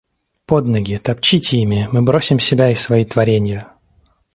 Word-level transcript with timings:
Под 0.47 0.65
ноги— 0.65 0.97
топчите 1.05 1.51
ими— 1.63 1.87
мы 1.91 2.01
бросим 2.01 2.39
себя 2.39 2.71
и 2.71 2.73
свои 2.73 3.05
творенья. 3.05 3.71